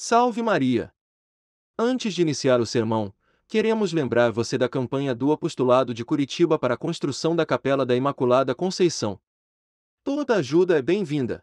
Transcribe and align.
Salve 0.00 0.42
Maria! 0.42 0.92
Antes 1.76 2.14
de 2.14 2.22
iniciar 2.22 2.60
o 2.60 2.66
sermão, 2.66 3.12
queremos 3.48 3.92
lembrar 3.92 4.30
você 4.30 4.56
da 4.56 4.68
campanha 4.68 5.12
do 5.12 5.32
Apostolado 5.32 5.92
de 5.92 6.04
Curitiba 6.04 6.56
para 6.56 6.74
a 6.74 6.76
construção 6.76 7.34
da 7.34 7.44
Capela 7.44 7.84
da 7.84 7.96
Imaculada 7.96 8.54
Conceição. 8.54 9.18
Toda 10.04 10.36
ajuda 10.36 10.78
é 10.78 10.82
bem-vinda. 10.82 11.42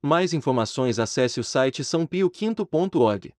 Mais 0.00 0.32
informações 0.32 1.00
acesse 1.00 1.40
o 1.40 1.42
site 1.42 1.82
sãopioquinto.org. 1.82 3.34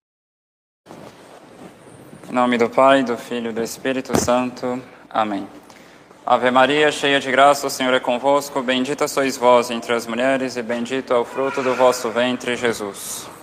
Em 2.30 2.34
nome 2.34 2.58
do 2.58 2.70
Pai, 2.70 3.06
do 3.06 3.16
Filho 3.16 3.52
e 3.52 3.54
do 3.54 3.64
Espírito 3.64 4.20
Santo. 4.20 4.84
Amém. 5.10 5.48
Ave 6.26 6.52
Maria, 6.52 6.92
cheia 6.92 7.22
de 7.22 7.32
graça, 7.32 7.68
o 7.68 7.70
Senhor 7.70 7.94
é 7.94 8.02
convosco. 8.02 8.62
Bendita 8.62 9.08
sois 9.08 9.38
vós 9.38 9.72
entre 9.72 9.94
as 9.94 10.06
mulheres, 10.06 10.58
e 10.58 10.62
bendito 10.62 11.14
é 11.14 11.18
o 11.18 11.24
fruto 11.24 11.64
do 11.64 11.74
vosso 11.74 12.10
ventre, 12.10 12.58
Jesus. 12.58 13.34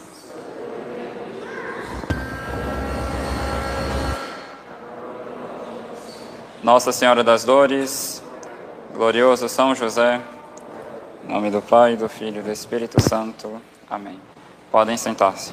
Nossa 6.62 6.92
Senhora 6.92 7.24
das 7.24 7.42
Dores, 7.42 8.22
glorioso 8.94 9.48
São 9.48 9.74
José, 9.74 10.20
em 11.24 11.32
nome 11.32 11.50
do 11.50 11.60
Pai, 11.60 11.96
do 11.96 12.08
Filho 12.08 12.38
e 12.38 12.42
do 12.42 12.52
Espírito 12.52 13.02
Santo. 13.02 13.60
Amém. 13.90 14.20
Podem 14.70 14.96
sentar-se. 14.96 15.52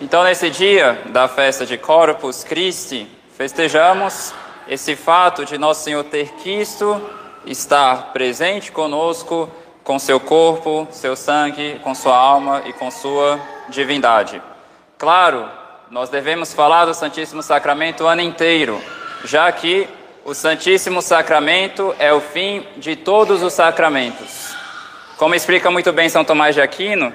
Então, 0.00 0.24
nesse 0.24 0.48
dia 0.48 1.02
da 1.10 1.28
festa 1.28 1.66
de 1.66 1.76
Corpus 1.76 2.42
Christi, 2.44 3.06
festejamos 3.36 4.32
esse 4.66 4.96
fato 4.96 5.44
de 5.44 5.58
nosso 5.58 5.84
Senhor 5.84 6.02
ter 6.04 6.30
quisto 6.36 6.98
estar 7.44 8.14
presente 8.14 8.72
conosco 8.72 9.50
com 9.84 9.98
seu 9.98 10.18
corpo, 10.18 10.88
seu 10.90 11.14
sangue, 11.14 11.78
com 11.84 11.94
sua 11.94 12.16
alma 12.16 12.62
e 12.64 12.72
com 12.72 12.90
sua 12.90 13.38
divindade. 13.68 14.40
Claro, 14.96 15.46
nós 15.90 16.10
devemos 16.10 16.52
falar 16.52 16.84
do 16.84 16.92
Santíssimo 16.92 17.42
Sacramento 17.42 18.04
o 18.04 18.06
ano 18.06 18.20
inteiro, 18.20 18.78
já 19.24 19.50
que 19.50 19.88
o 20.22 20.34
Santíssimo 20.34 21.00
Sacramento 21.00 21.94
é 21.98 22.12
o 22.12 22.20
fim 22.20 22.66
de 22.76 22.94
todos 22.94 23.42
os 23.42 23.54
sacramentos. 23.54 24.54
Como 25.16 25.34
explica 25.34 25.70
muito 25.70 25.90
bem 25.90 26.10
São 26.10 26.24
Tomás 26.24 26.54
de 26.54 26.60
Aquino, 26.60 27.12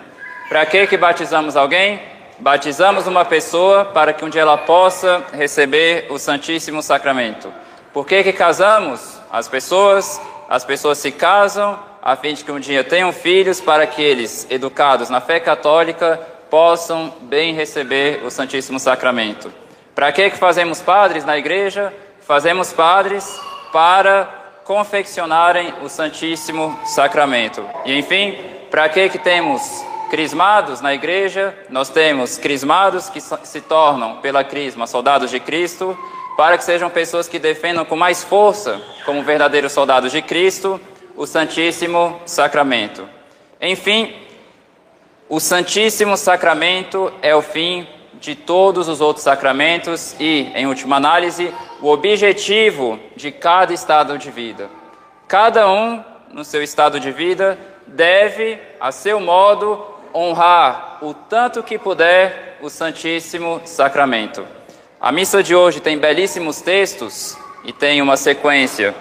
para 0.50 0.66
que 0.66 0.88
que 0.88 0.98
batizamos 0.98 1.56
alguém? 1.56 2.02
Batizamos 2.40 3.06
uma 3.06 3.24
pessoa 3.24 3.86
para 3.86 4.12
que 4.12 4.26
um 4.26 4.30
dia 4.30 4.42
ela 4.42 4.58
possa 4.58 5.24
receber 5.32 6.08
o 6.10 6.18
Santíssimo 6.18 6.82
Sacramento. 6.82 7.54
Por 7.94 8.08
que 8.08 8.24
que 8.24 8.34
casamos 8.34 9.20
as 9.32 9.48
pessoas? 9.48 10.20
As 10.50 10.66
pessoas 10.66 10.98
se 10.98 11.12
casam 11.12 11.80
a 12.02 12.16
fim 12.16 12.34
de 12.34 12.44
que 12.44 12.52
um 12.52 12.60
dia 12.60 12.84
tenham 12.84 13.14
filhos 13.14 13.62
para 13.62 13.86
que 13.86 14.02
eles, 14.02 14.48
educados 14.50 15.10
na 15.10 15.22
fé 15.22 15.40
católica, 15.40 16.20
possam 16.54 17.12
bem 17.22 17.52
receber 17.56 18.24
o 18.24 18.30
Santíssimo 18.30 18.80
Sacramento. 18.80 19.52
Para 19.96 20.12
que 20.12 20.30
que 20.30 20.38
fazemos 20.38 20.80
padres 20.80 21.26
na 21.26 21.36
igreja? 21.36 21.92
Fazemos 22.22 22.72
padres 22.72 23.28
para 23.72 24.26
confeccionarem 24.64 25.74
o 25.82 25.90
Santíssimo 25.90 26.80
Sacramento. 26.86 27.68
E 27.86 27.98
enfim, 27.98 28.38
para 28.70 28.88
que 28.88 29.10
que 29.10 29.18
temos 29.18 29.64
crismados 30.12 30.80
na 30.80 30.94
igreja? 30.94 31.58
Nós 31.72 31.90
temos 31.90 32.38
crismados 32.38 33.10
que 33.10 33.20
se 33.20 33.62
tornam 33.62 34.18
pela 34.18 34.44
crisma 34.44 34.86
soldados 34.86 35.32
de 35.32 35.40
Cristo, 35.40 35.98
para 36.38 36.56
que 36.56 36.64
sejam 36.64 36.88
pessoas 36.88 37.28
que 37.28 37.40
defendam 37.40 37.84
com 37.84 37.96
mais 37.96 38.24
força, 38.24 38.80
como 39.08 39.24
verdadeiros 39.24 39.72
soldados 39.72 40.12
de 40.12 40.22
Cristo, 40.22 40.80
o 41.16 41.26
Santíssimo 41.26 42.22
Sacramento. 42.28 43.10
Enfim, 43.60 44.14
o 45.34 45.40
Santíssimo 45.40 46.16
Sacramento 46.16 47.12
é 47.20 47.36
o 47.36 47.42
fim 47.42 47.88
de 48.22 48.36
todos 48.36 48.88
os 48.88 49.02
outros 49.02 49.24
sacramentos 49.24 50.16
e, 50.20 50.52
em 50.54 50.68
última 50.68 50.98
análise, 50.98 51.52
o 51.82 51.88
objetivo 51.88 53.00
de 53.16 53.32
cada 53.32 53.74
estado 53.74 54.16
de 54.16 54.30
vida. 54.30 54.70
Cada 55.28 55.68
um, 55.68 56.04
no 56.32 56.46
seu 56.46 56.62
estado 56.62 57.00
de 57.00 57.12
vida, 57.12 57.58
deve, 57.88 58.60
a 58.80 58.92
seu 58.92 59.20
modo, 59.20 59.84
honrar 60.14 61.00
o 61.02 61.16
tanto 61.16 61.64
que 61.64 61.80
puder 61.80 62.60
o 62.62 62.70
Santíssimo 62.70 63.60
Sacramento. 63.66 64.46
A 65.02 65.12
missa 65.12 65.42
de 65.42 65.56
hoje 65.56 65.80
tem 65.80 65.98
belíssimos 65.98 66.62
textos 66.62 67.36
e 67.66 67.74
tem 67.74 68.04
uma 68.04 68.18
sequência 68.18 68.94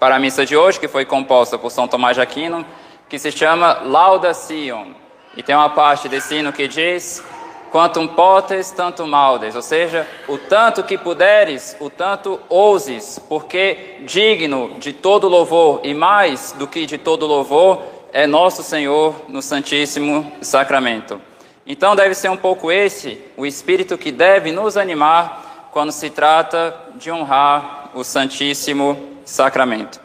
para 0.00 0.16
a 0.16 0.18
missa 0.18 0.46
de 0.46 0.56
hoje, 0.56 0.80
que 0.80 0.88
foi 0.88 1.04
composta 1.04 1.58
por 1.58 1.70
São 1.70 1.86
Tomás 1.86 2.16
de 2.16 2.22
Aquino, 2.22 2.64
que 3.06 3.18
se 3.18 3.30
chama 3.30 3.82
Lauda 3.82 4.32
Sion, 4.32 5.01
e 5.36 5.42
tem 5.42 5.54
uma 5.54 5.70
parte 5.70 6.08
desse 6.08 6.36
hino 6.36 6.52
que 6.52 6.68
diz: 6.68 7.22
Quantum 7.70 8.06
potes, 8.06 8.70
tanto 8.70 9.06
maldes, 9.06 9.54
ou 9.54 9.62
seja, 9.62 10.06
o 10.28 10.36
tanto 10.36 10.82
que 10.82 10.98
puderes, 10.98 11.74
o 11.80 11.88
tanto 11.88 12.38
ouses, 12.48 13.18
porque 13.28 14.02
digno 14.02 14.76
de 14.78 14.92
todo 14.92 15.28
louvor 15.28 15.80
e 15.82 15.94
mais 15.94 16.52
do 16.52 16.66
que 16.66 16.84
de 16.84 16.98
todo 16.98 17.26
louvor 17.26 17.82
é 18.12 18.26
nosso 18.26 18.62
Senhor 18.62 19.14
no 19.26 19.40
Santíssimo 19.40 20.30
Sacramento. 20.42 21.18
Então 21.66 21.96
deve 21.96 22.14
ser 22.14 22.28
um 22.28 22.36
pouco 22.36 22.70
esse 22.70 23.18
o 23.36 23.46
espírito 23.46 23.96
que 23.96 24.12
deve 24.12 24.52
nos 24.52 24.76
animar 24.76 25.70
quando 25.72 25.92
se 25.92 26.10
trata 26.10 26.76
de 26.96 27.10
honrar 27.10 27.90
o 27.94 28.04
Santíssimo 28.04 29.16
Sacramento. 29.24 29.98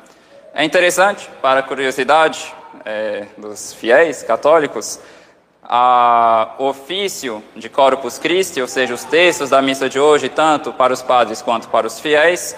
É 0.54 0.64
interessante, 0.64 1.30
para 1.42 1.60
a 1.60 1.64
curiosidade 1.64 2.54
é, 2.86 3.26
dos 3.38 3.74
fiéis 3.74 4.24
católicos, 4.24 5.00
a 5.70 6.56
ofício 6.58 7.44
de 7.56 7.68
Corpus 7.68 8.18
Christi, 8.18 8.62
ou 8.62 8.68
seja, 8.68 8.94
os 8.94 9.04
textos 9.04 9.50
da 9.50 9.62
missa 9.62 9.90
de 9.90 10.00
hoje, 10.00 10.30
tanto 10.30 10.72
para 10.72 10.94
os 10.94 11.02
padres 11.02 11.42
quanto 11.42 11.68
para 11.68 11.86
os 11.86 12.00
fiéis, 12.00 12.56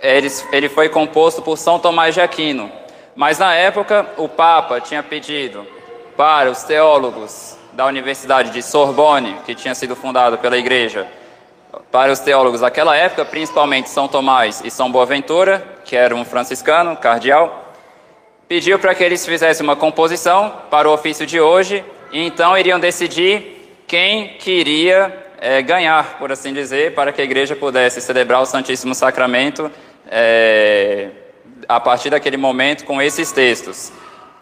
ele 0.00 0.68
foi 0.68 0.88
composto 0.88 1.42
por 1.42 1.58
São 1.58 1.78
Tomás 1.78 2.14
de 2.14 2.20
Aquino. 2.20 2.70
Mas 3.16 3.38
na 3.38 3.54
época, 3.54 4.06
o 4.16 4.28
Papa 4.28 4.80
tinha 4.80 5.02
pedido 5.02 5.66
para 6.16 6.50
os 6.50 6.62
teólogos 6.62 7.58
da 7.72 7.86
Universidade 7.86 8.50
de 8.50 8.62
Sorbonne, 8.62 9.36
que 9.44 9.54
tinha 9.54 9.74
sido 9.74 9.96
fundada 9.96 10.38
pela 10.38 10.56
Igreja, 10.56 11.08
para 11.90 12.12
os 12.12 12.20
teólogos 12.20 12.60
daquela 12.60 12.96
época, 12.96 13.24
principalmente 13.24 13.90
São 13.90 14.06
Tomás 14.06 14.62
e 14.64 14.70
São 14.70 14.90
Boaventura, 14.90 15.80
que 15.84 15.96
era 15.96 16.14
um 16.14 16.24
franciscano, 16.24 16.96
cardeal, 16.96 17.72
pediu 18.48 18.78
para 18.78 18.94
que 18.94 19.02
eles 19.02 19.26
fizessem 19.26 19.64
uma 19.64 19.76
composição 19.76 20.52
para 20.70 20.88
o 20.88 20.92
ofício 20.92 21.26
de 21.26 21.40
hoje 21.40 21.84
então 22.12 22.56
iriam 22.56 22.80
decidir 22.80 23.82
quem 23.86 24.36
queria 24.38 25.26
é, 25.40 25.62
ganhar, 25.62 26.18
por 26.18 26.30
assim 26.30 26.52
dizer, 26.52 26.94
para 26.94 27.12
que 27.12 27.20
a 27.20 27.24
igreja 27.24 27.56
pudesse 27.56 28.00
celebrar 28.00 28.42
o 28.42 28.46
Santíssimo 28.46 28.94
Sacramento 28.94 29.70
é, 30.08 31.10
a 31.68 31.80
partir 31.80 32.10
daquele 32.10 32.36
momento 32.36 32.84
com 32.84 33.00
esses 33.00 33.32
textos. 33.32 33.92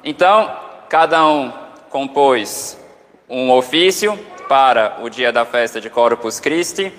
Então, 0.03 0.55
cada 0.89 1.27
um 1.27 1.53
compôs 1.91 2.79
um 3.29 3.51
ofício 3.51 4.19
para 4.49 4.99
o 5.03 5.09
dia 5.09 5.31
da 5.31 5.45
festa 5.45 5.81
de 5.81 5.91
Corpus 5.91 6.41
Christi 6.41 6.93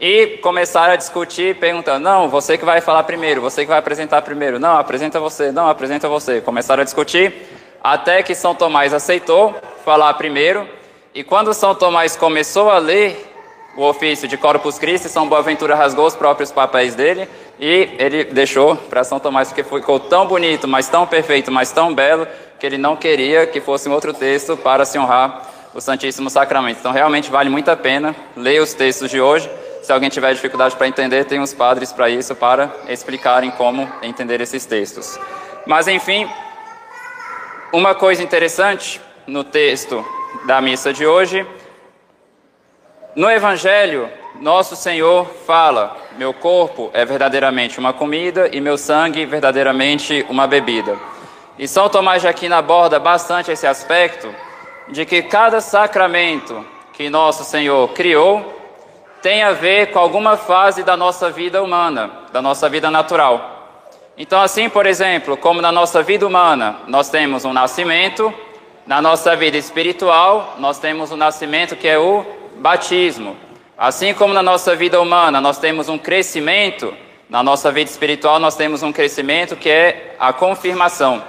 e 0.00 0.38
começaram 0.38 0.94
a 0.94 0.96
discutir, 0.96 1.56
perguntando: 1.56 2.00
não, 2.00 2.28
você 2.28 2.56
que 2.56 2.64
vai 2.64 2.80
falar 2.80 3.02
primeiro, 3.04 3.40
você 3.40 3.62
que 3.62 3.68
vai 3.68 3.78
apresentar 3.78 4.22
primeiro, 4.22 4.58
não, 4.58 4.78
apresenta 4.78 5.20
você, 5.20 5.52
não, 5.52 5.68
apresenta 5.68 6.08
você. 6.08 6.40
Começaram 6.40 6.80
a 6.80 6.84
discutir 6.84 7.34
até 7.82 8.22
que 8.22 8.34
São 8.34 8.54
Tomás 8.54 8.92
aceitou 8.94 9.54
falar 9.88 10.12
primeiro. 10.14 10.68
E 11.14 11.24
quando 11.24 11.54
São 11.54 11.74
Tomás 11.74 12.14
começou 12.14 12.70
a 12.70 12.76
ler 12.76 13.26
o 13.74 13.82
ofício 13.84 14.28
de 14.28 14.36
Corpus 14.36 14.78
Christi, 14.78 15.08
São 15.08 15.26
Boaventura 15.26 15.74
rasgou 15.74 16.04
os 16.04 16.14
próprios 16.14 16.52
papéis 16.52 16.94
dele 16.94 17.26
e 17.58 17.88
ele 17.98 18.24
deixou 18.24 18.76
para 18.76 19.02
São 19.02 19.18
Tomás 19.18 19.48
porque 19.48 19.64
ficou 19.64 19.98
tão 19.98 20.26
bonito, 20.26 20.68
mas 20.68 20.90
tão 20.90 21.06
perfeito, 21.06 21.50
mas 21.50 21.72
tão 21.72 21.94
belo 21.94 22.28
que 22.60 22.66
ele 22.66 22.76
não 22.76 22.96
queria 22.96 23.46
que 23.46 23.62
fosse 23.62 23.88
um 23.88 23.92
outro 23.92 24.12
texto 24.12 24.58
para 24.58 24.84
se 24.84 24.98
honrar 24.98 25.48
o 25.72 25.80
Santíssimo 25.80 26.28
Sacramento. 26.28 26.80
Então 26.80 26.92
realmente 26.92 27.30
vale 27.30 27.48
muito 27.48 27.70
a 27.70 27.76
pena 27.76 28.14
ler 28.36 28.60
os 28.60 28.74
textos 28.74 29.10
de 29.10 29.22
hoje. 29.22 29.50
Se 29.82 29.90
alguém 29.90 30.10
tiver 30.10 30.34
dificuldade 30.34 30.76
para 30.76 30.86
entender, 30.86 31.24
tem 31.24 31.40
os 31.40 31.54
padres 31.54 31.94
para 31.94 32.10
isso, 32.10 32.34
para 32.34 32.70
explicarem 32.90 33.50
como 33.52 33.90
entender 34.02 34.38
esses 34.42 34.66
textos. 34.66 35.18
Mas 35.66 35.88
enfim, 35.88 36.28
uma 37.72 37.94
coisa 37.94 38.22
interessante 38.22 39.00
no 39.28 39.44
texto 39.44 40.04
da 40.46 40.60
missa 40.60 40.92
de 40.92 41.06
hoje, 41.06 41.46
no 43.14 43.30
Evangelho, 43.30 44.08
nosso 44.40 44.74
Senhor 44.74 45.26
fala: 45.46 45.96
Meu 46.16 46.32
corpo 46.32 46.90
é 46.94 47.04
verdadeiramente 47.04 47.78
uma 47.78 47.92
comida 47.92 48.48
e 48.50 48.60
meu 48.60 48.78
sangue 48.78 49.26
verdadeiramente 49.26 50.24
uma 50.30 50.46
bebida. 50.46 50.96
E 51.58 51.68
São 51.68 51.88
Tomás 51.88 52.22
de 52.22 52.28
Aquino 52.28 52.54
aborda 52.54 52.98
bastante 52.98 53.50
esse 53.50 53.66
aspecto 53.66 54.34
de 54.88 55.04
que 55.04 55.22
cada 55.22 55.60
sacramento 55.60 56.64
que 56.94 57.10
nosso 57.10 57.44
Senhor 57.44 57.88
criou 57.90 58.54
tem 59.20 59.42
a 59.42 59.52
ver 59.52 59.90
com 59.90 59.98
alguma 59.98 60.36
fase 60.36 60.82
da 60.82 60.96
nossa 60.96 61.30
vida 61.30 61.62
humana, 61.62 62.10
da 62.32 62.40
nossa 62.40 62.68
vida 62.68 62.90
natural. 62.90 63.56
Então, 64.16 64.40
assim, 64.40 64.68
por 64.68 64.86
exemplo, 64.86 65.36
como 65.36 65.60
na 65.60 65.70
nossa 65.70 66.02
vida 66.02 66.26
humana, 66.26 66.76
nós 66.86 67.08
temos 67.10 67.44
um 67.44 67.52
nascimento, 67.52 68.32
Na 68.88 69.02
nossa 69.02 69.36
vida 69.36 69.58
espiritual, 69.58 70.56
nós 70.58 70.78
temos 70.78 71.10
o 71.10 71.16
nascimento 71.16 71.76
que 71.76 71.86
é 71.86 71.98
o 71.98 72.24
batismo. 72.56 73.36
Assim 73.76 74.14
como 74.14 74.32
na 74.32 74.42
nossa 74.42 74.74
vida 74.74 74.98
humana 74.98 75.42
nós 75.42 75.58
temos 75.58 75.90
um 75.90 75.98
crescimento, 75.98 76.94
na 77.28 77.42
nossa 77.42 77.70
vida 77.70 77.90
espiritual 77.90 78.38
nós 78.38 78.56
temos 78.56 78.82
um 78.82 78.90
crescimento 78.90 79.56
que 79.56 79.68
é 79.68 80.16
a 80.18 80.32
confirmação. 80.32 81.22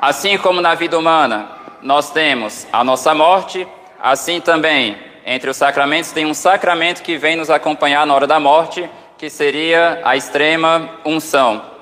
Assim 0.00 0.36
como 0.36 0.60
na 0.60 0.74
vida 0.74 0.98
humana 0.98 1.48
nós 1.82 2.10
temos 2.10 2.66
a 2.72 2.82
nossa 2.82 3.14
morte, 3.14 3.64
assim 4.02 4.40
também 4.40 4.98
entre 5.24 5.48
os 5.48 5.56
sacramentos 5.56 6.10
tem 6.10 6.26
um 6.26 6.34
sacramento 6.34 7.00
que 7.00 7.16
vem 7.16 7.36
nos 7.36 7.48
acompanhar 7.48 8.04
na 8.04 8.12
hora 8.12 8.26
da 8.26 8.40
morte, 8.40 8.90
que 9.16 9.30
seria 9.30 10.00
a 10.02 10.16
extrema 10.16 10.90
unção. 11.04 11.75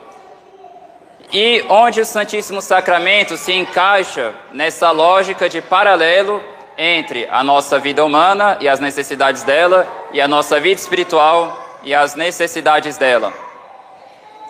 E 1.36 1.64
onde 1.68 2.00
o 2.00 2.04
Santíssimo 2.04 2.62
Sacramento 2.62 3.36
se 3.36 3.52
encaixa 3.52 4.32
nessa 4.52 4.92
lógica 4.92 5.48
de 5.48 5.60
paralelo 5.60 6.40
entre 6.78 7.26
a 7.28 7.42
nossa 7.42 7.76
vida 7.76 8.04
humana 8.04 8.56
e 8.60 8.68
as 8.68 8.78
necessidades 8.78 9.42
dela 9.42 9.84
e 10.12 10.20
a 10.20 10.28
nossa 10.28 10.60
vida 10.60 10.80
espiritual 10.80 11.80
e 11.82 11.92
as 11.92 12.14
necessidades 12.14 12.96
dela. 12.96 13.32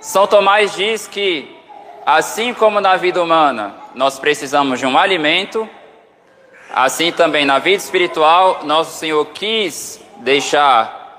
São 0.03 0.27
Tomás 0.27 0.75
diz 0.75 1.09
que, 1.09 1.59
assim 2.05 2.53
como 2.53 2.83
na 2.83 2.99
vida 2.99 3.23
humana 3.23 3.75
nós 3.95 4.19
precisamos 4.19 4.79
de 4.79 4.85
um 4.85 4.99
alimento, 4.99 5.67
assim 6.71 7.11
também 7.11 7.47
na 7.47 7.59
vida 7.59 7.83
espiritual, 7.83 8.61
nosso 8.63 8.99
Senhor 8.99 9.25
quis 9.33 9.99
deixar 10.19 11.17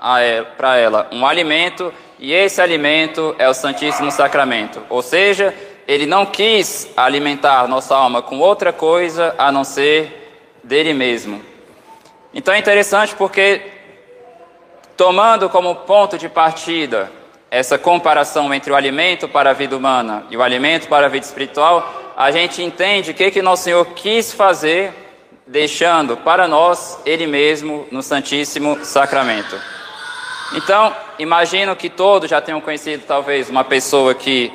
para 0.56 0.76
ela 0.76 1.08
um 1.10 1.26
alimento, 1.26 1.92
e 2.18 2.32
esse 2.32 2.60
alimento 2.60 3.34
é 3.38 3.48
o 3.48 3.54
Santíssimo 3.54 4.10
Sacramento. 4.10 4.82
Ou 4.88 5.02
seja, 5.02 5.54
ele 5.86 6.06
não 6.06 6.26
quis 6.26 6.88
alimentar 6.96 7.68
nossa 7.68 7.94
alma 7.94 8.22
com 8.22 8.38
outra 8.38 8.72
coisa 8.72 9.34
a 9.38 9.52
não 9.52 9.64
ser 9.64 10.42
dele 10.64 10.92
mesmo. 10.92 11.42
Então 12.32 12.52
é 12.52 12.58
interessante 12.58 13.14
porque, 13.14 13.62
tomando 14.96 15.48
como 15.48 15.74
ponto 15.74 16.18
de 16.18 16.28
partida 16.28 17.10
essa 17.50 17.78
comparação 17.78 18.52
entre 18.52 18.72
o 18.72 18.76
alimento 18.76 19.28
para 19.28 19.50
a 19.50 19.52
vida 19.52 19.76
humana 19.76 20.24
e 20.30 20.36
o 20.36 20.42
alimento 20.42 20.88
para 20.88 21.06
a 21.06 21.08
vida 21.08 21.24
espiritual, 21.24 22.14
a 22.16 22.30
gente 22.30 22.62
entende 22.62 23.10
o 23.10 23.14
que, 23.14 23.30
que 23.30 23.42
nosso 23.42 23.64
Senhor 23.64 23.84
quis 23.94 24.32
fazer, 24.32 24.92
deixando 25.46 26.16
para 26.16 26.48
nós 26.48 26.98
Ele 27.06 27.26
mesmo 27.26 27.86
no 27.90 28.02
Santíssimo 28.02 28.84
Sacramento. 28.84 29.75
Então, 30.52 30.94
imagino 31.18 31.74
que 31.74 31.90
todos 31.90 32.30
já 32.30 32.40
tenham 32.40 32.60
conhecido 32.60 33.04
talvez 33.06 33.50
uma 33.50 33.64
pessoa 33.64 34.14
que, 34.14 34.52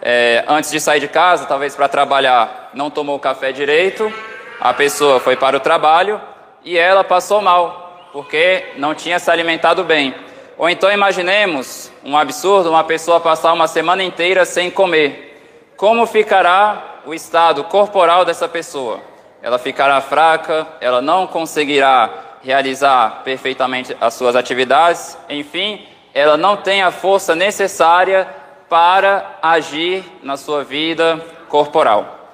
é, 0.00 0.44
antes 0.48 0.70
de 0.70 0.80
sair 0.80 1.00
de 1.00 1.08
casa, 1.08 1.44
talvez 1.44 1.76
para 1.76 1.88
trabalhar, 1.88 2.70
não 2.72 2.90
tomou 2.90 3.18
café 3.18 3.52
direito, 3.52 4.12
a 4.58 4.72
pessoa 4.72 5.20
foi 5.20 5.36
para 5.36 5.56
o 5.56 5.60
trabalho 5.60 6.20
e 6.64 6.78
ela 6.78 7.04
passou 7.04 7.42
mal, 7.42 8.08
porque 8.12 8.72
não 8.76 8.94
tinha 8.94 9.18
se 9.18 9.30
alimentado 9.30 9.84
bem. 9.84 10.14
Ou 10.56 10.68
então 10.70 10.90
imaginemos 10.90 11.92
um 12.04 12.16
absurdo, 12.16 12.70
uma 12.70 12.84
pessoa 12.84 13.20
passar 13.20 13.52
uma 13.52 13.68
semana 13.68 14.02
inteira 14.02 14.44
sem 14.44 14.70
comer. 14.70 15.72
Como 15.76 16.06
ficará 16.06 17.00
o 17.04 17.12
estado 17.12 17.64
corporal 17.64 18.24
dessa 18.24 18.48
pessoa? 18.48 19.00
Ela 19.42 19.58
ficará 19.58 20.00
fraca, 20.00 20.66
ela 20.80 21.02
não 21.02 21.26
conseguirá 21.26 22.08
realizar 22.44 23.22
perfeitamente 23.24 23.96
as 24.00 24.14
suas 24.14 24.36
atividades, 24.36 25.16
enfim, 25.28 25.86
ela 26.12 26.36
não 26.36 26.56
tem 26.56 26.82
a 26.82 26.92
força 26.92 27.34
necessária 27.34 28.28
para 28.68 29.38
agir 29.42 30.04
na 30.22 30.36
sua 30.36 30.62
vida 30.62 31.24
corporal. 31.48 32.28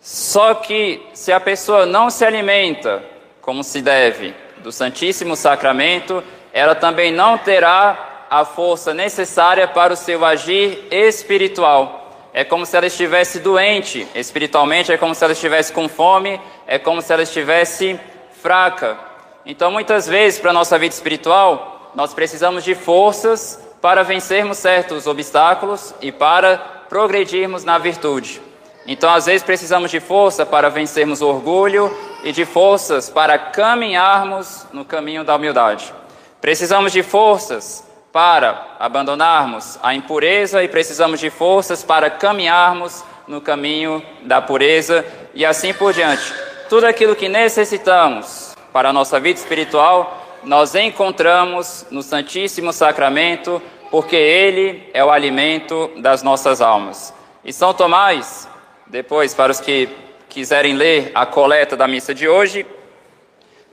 Só 0.00 0.54
que 0.54 1.06
se 1.12 1.32
a 1.32 1.38
pessoa 1.38 1.86
não 1.86 2.10
se 2.10 2.24
alimenta 2.24 3.02
como 3.40 3.62
se 3.62 3.80
deve 3.80 4.34
do 4.58 4.72
Santíssimo 4.72 5.36
Sacramento, 5.36 6.22
ela 6.52 6.74
também 6.74 7.12
não 7.12 7.38
terá 7.38 8.26
a 8.30 8.44
força 8.44 8.94
necessária 8.94 9.68
para 9.68 9.92
o 9.92 9.96
seu 9.96 10.24
agir 10.24 10.86
espiritual. 10.90 12.28
É 12.32 12.44
como 12.44 12.64
se 12.64 12.76
ela 12.76 12.86
estivesse 12.86 13.40
doente 13.40 14.06
espiritualmente, 14.14 14.92
é 14.92 14.96
como 14.96 15.14
se 15.14 15.24
ela 15.24 15.32
estivesse 15.32 15.72
com 15.72 15.88
fome, 15.88 16.40
é 16.66 16.78
como 16.78 17.02
se 17.02 17.12
ela 17.12 17.22
estivesse 17.22 17.98
fraca. 18.40 19.09
Então, 19.44 19.70
muitas 19.70 20.06
vezes, 20.06 20.38
para 20.38 20.50
a 20.50 20.54
nossa 20.54 20.78
vida 20.78 20.94
espiritual, 20.94 21.90
nós 21.94 22.12
precisamos 22.12 22.62
de 22.62 22.74
forças 22.74 23.58
para 23.80 24.02
vencermos 24.02 24.58
certos 24.58 25.06
obstáculos 25.06 25.94
e 26.00 26.12
para 26.12 26.58
progredirmos 26.88 27.64
na 27.64 27.78
virtude. 27.78 28.40
Então, 28.86 29.12
às 29.12 29.26
vezes, 29.26 29.42
precisamos 29.42 29.90
de 29.90 30.00
força 30.00 30.44
para 30.44 30.68
vencermos 30.68 31.22
o 31.22 31.28
orgulho 31.28 31.96
e 32.22 32.32
de 32.32 32.44
forças 32.44 33.08
para 33.08 33.38
caminharmos 33.38 34.66
no 34.72 34.84
caminho 34.84 35.24
da 35.24 35.36
humildade. 35.36 35.92
Precisamos 36.40 36.92
de 36.92 37.02
forças 37.02 37.84
para 38.12 38.76
abandonarmos 38.78 39.78
a 39.82 39.94
impureza 39.94 40.62
e 40.62 40.68
precisamos 40.68 41.20
de 41.20 41.30
forças 41.30 41.82
para 41.82 42.10
caminharmos 42.10 43.04
no 43.28 43.40
caminho 43.40 44.02
da 44.22 44.42
pureza 44.42 45.04
e 45.34 45.44
assim 45.46 45.72
por 45.72 45.92
diante. 45.92 46.34
Tudo 46.68 46.86
aquilo 46.86 47.14
que 47.14 47.28
necessitamos 47.28 48.49
para 48.72 48.90
a 48.90 48.92
nossa 48.92 49.18
vida 49.18 49.38
espiritual, 49.38 50.38
nós 50.42 50.74
encontramos 50.74 51.86
no 51.90 52.02
Santíssimo 52.02 52.72
Sacramento, 52.72 53.60
porque 53.90 54.16
ele 54.16 54.88
é 54.94 55.04
o 55.04 55.10
alimento 55.10 55.90
das 55.96 56.22
nossas 56.22 56.60
almas. 56.60 57.12
E 57.44 57.52
São 57.52 57.74
Tomás, 57.74 58.48
depois, 58.86 59.34
para 59.34 59.52
os 59.52 59.60
que 59.60 59.88
quiserem 60.28 60.74
ler 60.74 61.10
a 61.14 61.26
coleta 61.26 61.76
da 61.76 61.88
missa 61.88 62.14
de 62.14 62.28
hoje, 62.28 62.64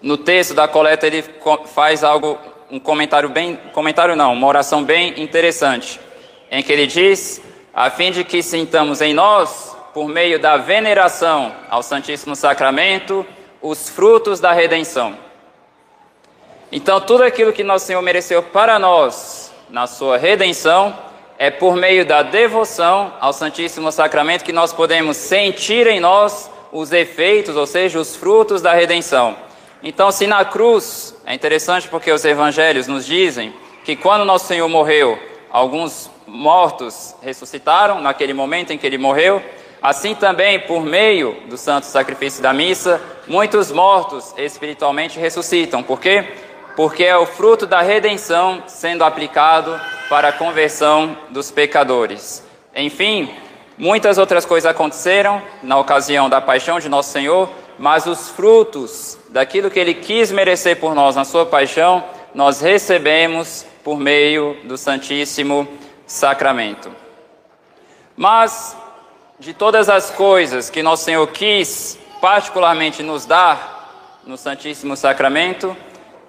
no 0.02 0.18
texto 0.18 0.54
da 0.54 0.68
coleta 0.68 1.08
ele 1.08 1.24
faz 1.74 2.04
algo, 2.04 2.38
um 2.70 2.80
comentário 2.80 3.30
bem, 3.30 3.56
comentário 3.74 4.16
não, 4.16 4.34
uma 4.34 4.48
oração 4.48 4.84
bem 4.84 5.22
interessante, 5.22 6.00
em 6.52 6.62
que 6.62 6.72
ele 6.72 6.88
diz, 6.88 7.42
a 7.74 7.90
fim 7.90 8.12
de 8.12 8.24
que 8.24 8.42
sintamos 8.42 9.02
em 9.02 9.14
nós, 9.14 9.76
por 9.94 10.08
meio 10.08 10.40
da 10.40 10.58
veneração 10.58 11.56
ao 11.70 11.82
Santíssimo 11.82 12.36
Sacramento, 12.36 13.26
os 13.68 13.90
frutos 13.90 14.40
da 14.40 14.54
redenção. 14.54 15.18
Então, 16.72 17.02
tudo 17.02 17.24
aquilo 17.24 17.52
que 17.52 17.64
nosso 17.64 17.86
Senhor 17.86 18.02
mereceu 18.02 18.42
para 18.42 18.80
nós 18.80 19.52
na 19.69 19.88
sua 19.88 20.18
redenção 20.18 20.98
é 21.38 21.52
por 21.52 21.75
meio 21.75 22.06
da 22.06 22.24
devoção 22.24 23.14
ao 23.19 23.34
Santíssimo 23.34 23.92
Sacramento 23.92 24.44
que 24.44 24.54
nós 24.54 24.72
podemos 24.72 25.18
sentir 25.18 25.86
em 25.86 26.00
nós 26.00 26.50
os 26.72 26.92
efeitos, 26.94 27.56
ou 27.56 27.66
seja, 27.66 28.00
os 28.00 28.16
frutos 28.16 28.62
da 28.62 28.74
redenção. 28.74 29.36
Então, 29.84 30.12
se 30.12 30.26
na 30.28 30.44
cruz, 30.45 31.16
é 31.26 31.33
interessante 31.33 31.88
porque 31.88 32.12
os 32.12 32.24
evangelhos 32.24 32.88
nos 32.88 33.06
dizem 33.06 33.54
que 33.83 33.95
quando 33.95 34.26
nosso 34.26 34.47
Senhor 34.47 34.68
morreu, 34.68 35.19
alguns 35.52 36.09
mortos 36.26 37.16
ressuscitaram 37.21 38.02
naquele 38.02 38.33
momento 38.33 38.71
em 38.71 38.78
que 38.78 38.88
ele 38.88 38.97
morreu, 38.97 39.42
Assim 39.81 40.16
também, 40.16 40.60
por 40.60 40.84
meio 40.84 41.38
do 41.48 41.57
santo 41.57 41.86
sacrifício 41.86 42.42
da 42.42 42.52
missa, 42.52 43.02
muitos 43.28 43.72
mortos 43.72 44.34
espiritualmente 44.38 45.19
ressuscitam. 45.19 45.84
Por 45.84 46.00
quê? 46.00 46.26
Porque 46.76 47.04
é 47.04 47.18
o 47.18 47.26
fruto 47.26 47.66
da 47.66 47.81
redenção 47.81 48.64
sendo 48.68 49.04
aplicado 49.04 49.80
para 50.10 50.30
a 50.30 50.34
conversão 50.34 51.18
dos 51.30 51.52
pecadores. 51.52 52.44
Enfim, 52.76 53.34
muitas 53.78 54.18
outras 54.18 54.46
coisas 54.46 54.69
aconteceram 54.69 55.42
na 55.62 55.78
ocasião 55.78 56.30
da 56.30 56.42
paixão 56.42 56.80
de 56.80 56.90
nosso 56.90 57.12
Senhor, 57.12 57.50
mas 57.78 58.07
os 58.07 58.30
frutos 58.30 59.18
daquilo 59.30 59.69
que 59.69 59.80
ele 59.80 59.94
quis 59.94 60.31
merecer 60.31 60.80
por 60.80 60.96
nós 60.96 61.16
na 61.16 61.24
sua 61.24 61.46
paixão, 61.46 62.04
nós 62.34 62.62
recebemos 62.62 63.66
por 63.84 64.00
meio 64.00 64.57
do 64.64 64.78
Santíssimo 64.78 65.68
Sacramento. 66.06 66.92
Mas 68.16 68.76
de 69.40 69.54
todas 69.54 69.88
as 69.88 70.10
coisas 70.10 70.70
que 70.70 70.82
nosso 70.82 71.04
Senhor 71.04 71.28
quis 71.28 71.98
particularmente 72.20 73.04
nos 73.04 73.26
dar 73.26 74.20
no 74.26 74.36
Santíssimo 74.36 74.98
Sacramento, 74.98 75.78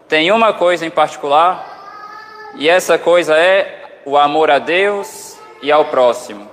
tem 0.07 0.31
uma 0.31 0.53
coisa 0.53 0.85
em 0.85 0.91
particular, 0.91 2.53
e 2.57 2.69
essa 2.69 2.99
coisa 2.99 3.35
é 3.35 4.01
o 4.05 4.17
amor 4.17 4.51
a 4.51 4.59
Deus 4.59 5.39
e 5.63 5.73
ao 5.73 5.87
próximo. 5.87 6.51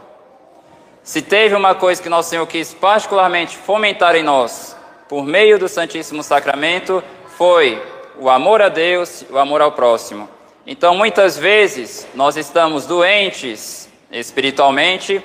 Se 1.04 1.22
teve 1.22 1.54
uma 1.56 1.76
coisa 1.76 2.02
que 2.02 2.10
nosso 2.10 2.30
Senhor 2.30 2.48
quis 2.48 2.74
particularmente 2.74 3.58
fomentar 3.58 4.16
em 4.16 4.24
nós, 4.24 4.78
por 5.10 5.26
meio 5.26 5.60
do 5.60 5.68
Santíssimo 5.68 6.24
Sacramento, 6.24 7.04
foi 7.38 7.82
o 8.18 8.30
amor 8.30 8.62
a 8.62 8.70
Deus 8.70 9.26
e 9.30 9.32
o 9.32 9.38
amor 9.38 9.62
ao 9.62 9.74
próximo. 9.74 10.30
Então, 10.66 10.96
muitas 10.96 11.38
vezes, 11.38 12.08
nós 12.16 12.38
estamos 12.38 12.86
doentes 12.88 13.90
espiritualmente 14.10 15.22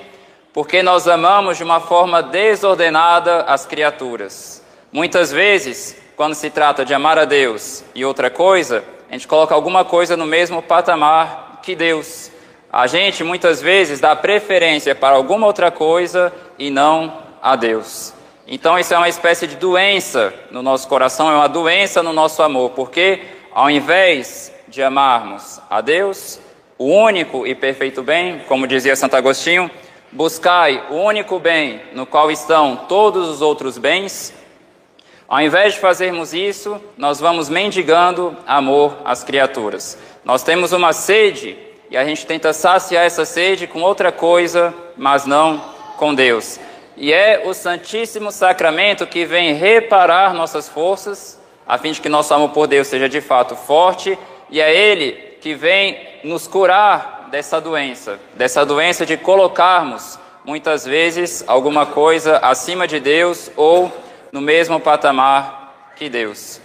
porque 0.53 0.83
nós 0.83 1.07
amamos 1.07 1.57
de 1.57 1.63
uma 1.63 1.79
forma 1.79 2.21
desordenada 2.21 3.43
as 3.43 3.65
criaturas. 3.65 4.61
Muitas 4.91 5.31
vezes, 5.31 5.95
quando 6.15 6.35
se 6.35 6.49
trata 6.49 6.83
de 6.83 6.93
amar 6.93 7.17
a 7.17 7.25
Deus 7.25 7.83
e 7.95 8.03
outra 8.03 8.29
coisa, 8.29 8.83
a 9.09 9.13
gente 9.13 9.27
coloca 9.27 9.55
alguma 9.55 9.85
coisa 9.85 10.17
no 10.17 10.25
mesmo 10.25 10.61
patamar 10.61 11.59
que 11.63 11.75
Deus. 11.75 12.29
A 12.71 12.87
gente 12.87 13.23
muitas 13.23 13.61
vezes 13.61 13.99
dá 13.99 14.15
preferência 14.15 14.93
para 14.93 15.15
alguma 15.15 15.47
outra 15.47 15.71
coisa 15.71 16.33
e 16.57 16.69
não 16.69 17.21
a 17.41 17.55
Deus. 17.55 18.13
Então, 18.47 18.77
isso 18.77 18.93
é 18.93 18.97
uma 18.97 19.09
espécie 19.09 19.47
de 19.47 19.55
doença 19.55 20.33
no 20.51 20.61
nosso 20.61 20.87
coração, 20.87 21.31
é 21.31 21.35
uma 21.35 21.47
doença 21.47 22.03
no 22.03 22.11
nosso 22.11 22.43
amor, 22.43 22.71
porque 22.71 23.21
ao 23.53 23.69
invés 23.69 24.53
de 24.67 24.83
amarmos 24.83 25.61
a 25.69 25.79
Deus, 25.79 26.39
o 26.77 26.85
único 26.85 27.45
e 27.45 27.53
perfeito 27.55 28.03
bem, 28.03 28.41
como 28.47 28.67
dizia 28.67 28.95
Santo 28.95 29.15
Agostinho, 29.15 29.71
buscai 30.11 30.83
o 30.89 30.95
único 30.95 31.39
bem 31.39 31.81
no 31.93 32.05
qual 32.05 32.29
estão 32.29 32.75
todos 32.87 33.29
os 33.29 33.41
outros 33.41 33.77
bens. 33.77 34.33
Ao 35.27 35.39
invés 35.41 35.73
de 35.73 35.79
fazermos 35.79 36.33
isso, 36.33 36.81
nós 36.97 37.19
vamos 37.19 37.49
mendigando 37.49 38.35
amor 38.45 38.97
às 39.05 39.23
criaturas. 39.23 39.97
Nós 40.25 40.43
temos 40.43 40.73
uma 40.73 40.91
sede 40.91 41.57
e 41.89 41.97
a 41.97 42.03
gente 42.03 42.25
tenta 42.25 42.53
saciar 42.53 43.05
essa 43.05 43.25
sede 43.25 43.67
com 43.67 43.81
outra 43.81 44.11
coisa, 44.11 44.73
mas 44.97 45.25
não 45.25 45.61
com 45.97 46.13
Deus. 46.13 46.59
E 46.97 47.11
é 47.13 47.43
o 47.45 47.53
Santíssimo 47.53 48.31
Sacramento 48.31 49.07
que 49.07 49.25
vem 49.25 49.53
reparar 49.53 50.33
nossas 50.33 50.67
forças, 50.67 51.39
a 51.65 51.77
fim 51.77 51.91
de 51.93 52.01
que 52.01 52.09
nosso 52.09 52.33
amor 52.33 52.49
por 52.49 52.67
Deus 52.67 52.87
seja 52.87 53.07
de 53.07 53.21
fato 53.21 53.55
forte, 53.55 54.17
e 54.49 54.59
é 54.59 54.75
Ele 54.75 55.11
que 55.41 55.53
vem 55.53 55.97
nos 56.23 56.47
curar 56.47 57.20
dessa 57.31 57.61
doença, 57.61 58.19
dessa 58.33 58.65
doença 58.65 59.05
de 59.05 59.15
colocarmos 59.15 60.19
muitas 60.43 60.83
vezes 60.83 61.43
alguma 61.47 61.85
coisa 61.85 62.37
acima 62.39 62.85
de 62.85 62.99
Deus 62.99 63.49
ou 63.55 63.89
no 64.33 64.41
mesmo 64.41 64.81
patamar 64.81 65.93
que 65.95 66.09
Deus. 66.09 66.59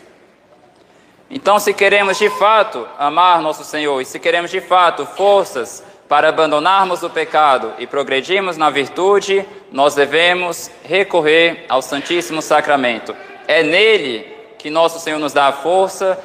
Então, 1.30 1.60
se 1.60 1.72
queremos 1.72 2.18
de 2.18 2.28
fato 2.30 2.86
amar 2.98 3.40
nosso 3.40 3.62
Senhor 3.62 4.00
e 4.00 4.04
se 4.04 4.18
queremos 4.18 4.50
de 4.50 4.60
fato 4.60 5.06
forças 5.06 5.84
para 6.08 6.28
abandonarmos 6.28 7.02
o 7.04 7.10
pecado 7.10 7.72
e 7.78 7.86
progredirmos 7.86 8.56
na 8.56 8.68
virtude, 8.68 9.46
nós 9.70 9.94
devemos 9.94 10.70
recorrer 10.82 11.64
ao 11.68 11.80
Santíssimo 11.80 12.42
Sacramento. 12.42 13.14
É 13.46 13.62
nele 13.62 14.36
que 14.58 14.68
nosso 14.68 14.98
Senhor 14.98 15.18
nos 15.18 15.32
dá 15.32 15.46
a 15.46 15.52
força, 15.52 16.18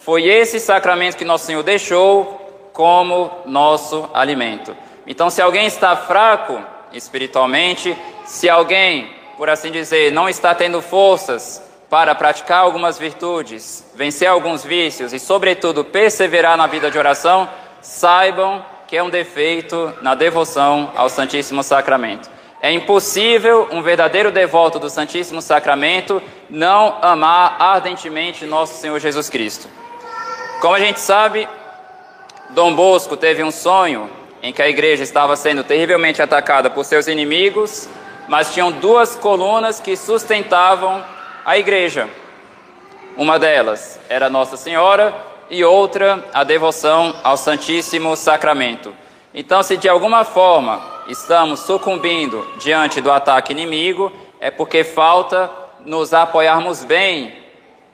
foi 0.00 0.24
esse 0.24 0.60
sacramento 0.60 1.16
que 1.16 1.24
nosso 1.24 1.46
Senhor 1.46 1.62
deixou 1.62 2.45
como 2.76 3.30
nosso 3.46 4.06
alimento. 4.12 4.76
Então, 5.06 5.30
se 5.30 5.40
alguém 5.40 5.66
está 5.66 5.96
fraco 5.96 6.62
espiritualmente, 6.92 7.96
se 8.26 8.50
alguém, 8.50 9.10
por 9.38 9.48
assim 9.48 9.70
dizer, 9.70 10.12
não 10.12 10.28
está 10.28 10.54
tendo 10.54 10.82
forças 10.82 11.62
para 11.88 12.14
praticar 12.14 12.58
algumas 12.58 12.98
virtudes, 12.98 13.82
vencer 13.94 14.28
alguns 14.28 14.62
vícios 14.62 15.14
e, 15.14 15.18
sobretudo, 15.18 15.86
perseverar 15.86 16.54
na 16.58 16.66
vida 16.66 16.90
de 16.90 16.98
oração, 16.98 17.48
saibam 17.80 18.62
que 18.86 18.94
é 18.94 19.02
um 19.02 19.08
defeito 19.08 19.94
na 20.02 20.14
devoção 20.14 20.92
ao 20.94 21.08
Santíssimo 21.08 21.62
Sacramento. 21.62 22.28
É 22.60 22.70
impossível 22.70 23.68
um 23.72 23.80
verdadeiro 23.80 24.30
devoto 24.30 24.78
do 24.78 24.90
Santíssimo 24.90 25.40
Sacramento 25.40 26.22
não 26.50 26.98
amar 27.00 27.56
ardentemente 27.58 28.44
nosso 28.44 28.74
Senhor 28.74 29.00
Jesus 29.00 29.30
Cristo. 29.30 29.66
Como 30.60 30.74
a 30.74 30.80
gente 30.80 31.00
sabe, 31.00 31.48
Dom 32.56 32.74
Bosco 32.74 33.18
teve 33.18 33.44
um 33.44 33.50
sonho 33.50 34.08
em 34.42 34.50
que 34.50 34.62
a 34.62 34.68
igreja 34.68 35.02
estava 35.02 35.36
sendo 35.36 35.62
terrivelmente 35.62 36.22
atacada 36.22 36.70
por 36.70 36.86
seus 36.86 37.06
inimigos, 37.06 37.86
mas 38.28 38.54
tinham 38.54 38.72
duas 38.72 39.14
colunas 39.14 39.78
que 39.78 39.94
sustentavam 39.94 41.04
a 41.44 41.58
igreja. 41.58 42.08
Uma 43.14 43.38
delas 43.38 44.00
era 44.08 44.30
Nossa 44.30 44.56
Senhora 44.56 45.14
e 45.50 45.62
outra 45.64 46.24
a 46.32 46.44
devoção 46.44 47.14
ao 47.22 47.36
Santíssimo 47.36 48.16
Sacramento. 48.16 48.90
Então, 49.34 49.62
se 49.62 49.76
de 49.76 49.86
alguma 49.86 50.24
forma 50.24 50.80
estamos 51.08 51.60
sucumbindo 51.60 52.42
diante 52.58 53.02
do 53.02 53.12
ataque 53.12 53.52
inimigo, 53.52 54.10
é 54.40 54.50
porque 54.50 54.82
falta 54.82 55.50
nos 55.84 56.14
apoiarmos 56.14 56.82
bem 56.84 57.34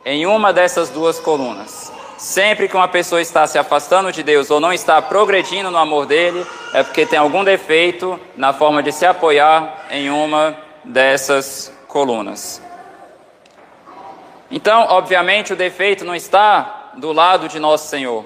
em 0.05 0.25
uma 0.25 0.53
dessas 0.53 0.89
duas 0.89 1.19
colunas. 1.19 1.93
Sempre 2.23 2.69
que 2.69 2.77
uma 2.77 2.87
pessoa 2.87 3.21
está 3.21 3.49
se 3.49 3.59
afastando 3.59 4.13
de 4.13 4.23
Deus 4.23 4.49
ou 4.49 4.61
não 4.61 4.73
está 4.73 5.03
progredindo 5.03 5.73
no 5.73 5.77
amor 5.77 6.07
dele, 6.07 6.47
é 6.73 6.85
porque 6.85 7.05
tem 7.05 7.19
algum 7.19 7.43
defeito 7.43 8.19
na 8.37 8.53
forma 8.53 8.81
de 8.81 8.93
se 8.93 9.05
apoiar 9.05 9.87
em 9.91 10.09
uma 10.09 10.57
dessas 10.85 11.77
colunas. 11.89 12.63
Então, 14.49 14.87
obviamente, 14.91 15.53
o 15.53 15.57
defeito 15.57 16.05
não 16.05 16.15
está 16.15 16.93
do 16.97 17.11
lado 17.13 17.49
de 17.49 17.59
nosso 17.59 17.89
Senhor. 17.89 18.25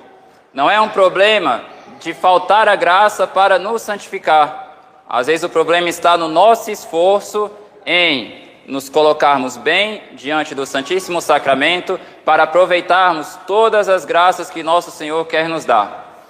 Não 0.52 0.70
é 0.70 0.78
um 0.78 0.90
problema 0.90 1.64
de 1.98 2.12
faltar 2.12 2.68
a 2.68 2.76
graça 2.76 3.26
para 3.26 3.58
nos 3.58 3.80
santificar. 3.80 4.74
Às 5.08 5.26
vezes 5.26 5.42
o 5.42 5.48
problema 5.48 5.88
está 5.88 6.18
no 6.18 6.28
nosso 6.28 6.70
esforço 6.70 7.50
em 7.86 8.45
nos 8.66 8.88
colocarmos 8.88 9.56
bem 9.56 10.02
diante 10.12 10.54
do 10.54 10.66
Santíssimo 10.66 11.20
Sacramento 11.20 12.00
para 12.24 12.42
aproveitarmos 12.42 13.38
todas 13.46 13.88
as 13.88 14.04
graças 14.04 14.50
que 14.50 14.62
nosso 14.62 14.90
Senhor 14.90 15.24
quer 15.26 15.48
nos 15.48 15.64
dar. 15.64 16.24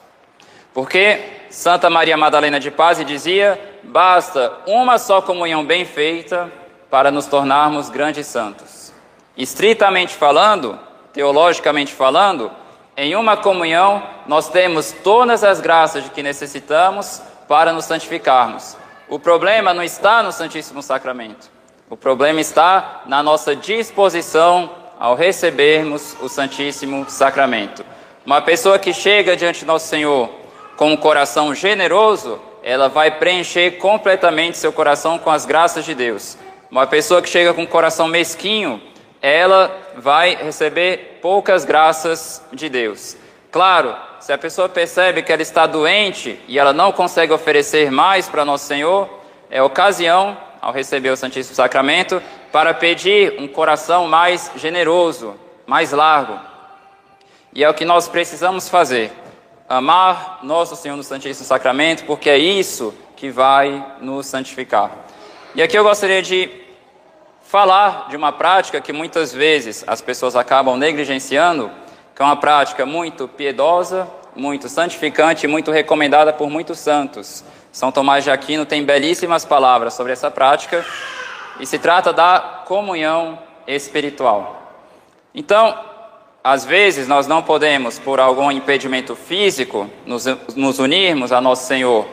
Porque 0.75 1.19
Santa 1.49 1.89
Maria 1.89 2.17
Madalena 2.17 2.61
de 2.61 2.71
Paz 2.71 3.03
dizia: 3.05 3.59
basta 3.83 4.53
uma 4.67 4.99
só 4.99 5.23
comunhão 5.23 5.65
bem 5.65 5.87
feita 5.87 6.53
para 6.91 7.11
nos 7.11 7.27
tornarmos 7.27 7.89
grandes 7.89 8.27
santos. 8.27 8.93
Estritamente 9.37 10.15
falando, 10.15 10.79
teologicamente 11.13 11.95
falando, 11.95 12.51
em 12.97 13.17
uma 13.17 13.37
comunhão 13.37 14.03
nós 14.27 14.51
temos 14.51 14.93
todas 14.93 15.43
as 15.43 15.61
graças 15.61 16.05
de 16.05 16.11
que 16.11 16.23
necessitamos 16.23 17.23
para 17.49 17.73
nos 17.73 17.87
santificarmos. 17.87 18.77
O 19.09 19.19
problema 19.19 19.73
não 19.73 19.83
está 19.83 20.23
no 20.23 20.33
Santíssimo 20.33 20.83
Sacramento. 20.83 21.56
O 21.89 21.97
problema 21.97 22.41
está 22.41 23.03
na 23.07 23.23
nossa 23.23 23.55
disposição 23.55 24.69
ao 24.99 25.15
recebermos 25.15 26.17
o 26.21 26.29
Santíssimo 26.29 27.09
Sacramento. 27.09 27.85
Uma 28.25 28.43
pessoa 28.43 28.77
que 28.77 28.93
chega 28.93 29.37
diante 29.37 29.61
de 29.61 29.67
nosso 29.67 29.87
Senhor 29.87 30.29
com 30.77 30.91
um 30.91 30.97
coração 30.97 31.55
generoso, 31.55 32.41
ela 32.61 32.89
vai 32.89 33.13
preencher 33.13 33.79
completamente 33.79 34.59
seu 34.59 34.73
coração 34.73 35.17
com 35.17 35.31
as 35.31 35.47
graças 35.47 35.85
de 35.85 35.95
Deus. 35.95 36.37
Uma 36.69 36.89
pessoa 36.89 37.23
que 37.23 37.29
chega 37.29 37.55
com 37.55 37.63
um 37.63 37.67
coração 37.67 38.09
mesquinho, 38.09 38.83
ela 39.23 39.71
vai 39.97 40.35
receber 40.35 41.21
poucas 41.23 41.65
graças 41.65 42.43
de 42.53 42.69
Deus. 42.69 43.17
Claro, 43.53 43.95
se 44.19 44.33
a 44.33 44.39
pessoa 44.39 44.69
percebe 44.69 45.23
que 45.23 45.33
ela 45.33 45.41
está 45.41 45.69
doente 45.69 46.37
e 46.49 46.59
ela 46.59 46.73
não 46.73 46.91
consegue 46.91 47.33
oferecer 47.33 47.93
mais 47.93 48.29
para 48.29 48.45
Nosso 48.45 48.67
Senhor, 48.67 49.09
é 49.49 49.63
ocasião, 49.63 50.37
ao 50.67 50.73
receber 50.73 51.11
o 51.11 51.17
Santíssimo 51.17 51.55
Sacramento, 51.55 52.21
para 52.51 52.75
pedir 52.75 53.37
um 53.39 53.47
coração 53.47 54.09
mais 54.09 54.51
generoso, 54.57 55.37
mais 55.65 55.93
largo. 55.93 56.41
E 57.55 57.63
é 57.63 57.71
o 57.71 57.75
que 57.75 57.85
nós 57.85 58.09
precisamos 58.09 58.69
fazer: 58.69 59.13
amar 59.69 60.41
Nosso 60.43 60.75
Senhor 60.75 60.97
no 60.97 61.05
Santíssimo 61.05 61.47
Sacramento, 61.47 62.05
porque 62.05 62.29
é 62.29 62.37
isso 62.37 62.93
que 63.15 63.31
vai 63.31 63.95
nos 64.01 64.27
santificar. 64.27 64.91
E 65.55 65.63
aqui 65.63 65.79
eu 65.79 65.85
gostaria 65.85 66.21
de 66.21 66.51
falar 67.43 68.09
de 68.09 68.17
uma 68.17 68.33
prática 68.33 68.81
que 68.81 68.93
muitas 68.93 69.33
vezes 69.33 69.85
as 69.87 70.01
pessoas 70.01 70.35
acabam 70.35 70.77
negligenciando, 70.77 71.71
que 72.13 72.21
é 72.21 72.25
uma 72.25 72.39
prática 72.39 72.85
muito 72.85 73.29
piedosa, 73.29 74.09
muito 74.37 74.69
santificante 74.69 75.47
e 75.47 75.49
muito 75.49 75.71
recomendada 75.71 76.33
por 76.33 76.51
muitos 76.51 76.79
santos. 76.79 77.45
São 77.73 77.91
Tomás 77.91 78.25
de 78.25 78.31
Aquino 78.31 78.65
tem 78.65 78.85
belíssimas 78.85 79.45
palavras 79.45 79.95
sobre 79.95 80.13
essa 80.13 80.31
prática 80.31 80.85
e 81.61 81.67
se 81.67 81.79
trata 81.79 82.13
da 82.13 82.63
comunhão 82.67 83.39
espiritual. 83.67 84.63
Então, 85.35 85.79
às 86.43 86.65
vezes 86.65 87.09
nós 87.09 87.27
não 87.27 87.43
podemos, 87.43 87.99
por 87.99 88.21
algum 88.21 88.51
impedimento 88.51 89.17
físico, 89.17 89.91
nos, 90.07 90.27
nos 90.55 90.79
unirmos 90.79 91.33
a 91.33 91.41
Nosso 91.41 91.67
Senhor 91.67 92.07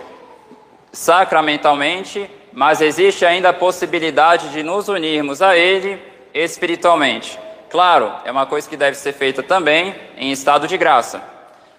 sacramentalmente, 0.91 2.29
mas 2.51 2.81
existe 2.81 3.25
ainda 3.25 3.49
a 3.49 3.53
possibilidade 3.53 4.49
de 4.49 4.63
nos 4.63 4.87
unirmos 4.87 5.41
a 5.41 5.57
Ele 5.57 6.01
espiritualmente. 6.33 7.39
Claro, 7.69 8.11
é 8.25 8.31
uma 8.31 8.45
coisa 8.45 8.69
que 8.69 8.77
deve 8.77 8.95
ser 8.95 9.13
feita 9.13 9.41
também 9.41 9.95
em 10.17 10.31
estado 10.31 10.67
de 10.67 10.77
graça. 10.77 11.32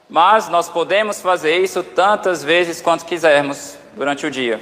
Mas 0.08 0.48
nós 0.48 0.68
podemos 0.68 1.20
fazer 1.20 1.58
isso 1.58 1.82
tantas 1.82 2.44
vezes 2.44 2.80
quanto 2.80 3.04
quisermos 3.04 3.76
durante 3.96 4.26
o 4.26 4.30
dia. 4.30 4.60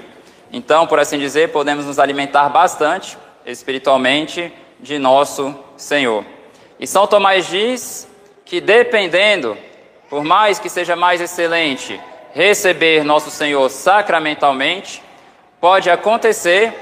Então, 0.52 0.86
por 0.86 0.98
assim 0.98 1.18
dizer, 1.18 1.50
podemos 1.50 1.86
nos 1.86 1.98
alimentar 1.98 2.48
bastante 2.48 3.18
espiritualmente 3.44 4.52
de 4.78 4.98
nosso 4.98 5.54
Senhor. 5.76 6.24
E 6.78 6.86
São 6.86 7.06
Tomás 7.06 7.48
diz 7.48 8.08
que 8.44 8.60
dependendo, 8.60 9.56
por 10.08 10.22
mais 10.24 10.58
que 10.58 10.68
seja 10.68 10.94
mais 10.94 11.20
excelente, 11.20 12.00
receber 12.34 13.04
nosso 13.04 13.30
Senhor 13.30 13.68
sacramentalmente, 13.70 15.02
Pode 15.62 15.88
acontecer 15.88 16.74